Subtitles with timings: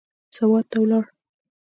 [0.35, 1.03] سوات ته ولاړ.